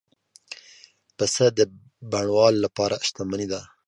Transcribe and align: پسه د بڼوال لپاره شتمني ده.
پسه 1.17 1.45
د 1.57 1.59
بڼوال 2.11 2.55
لپاره 2.65 2.95
شتمني 3.07 3.47
ده. 3.51 3.61